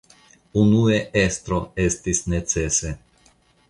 Unue 0.61 0.97
estro, 1.25 1.61
estis 1.87 2.25
necese. 2.35 2.99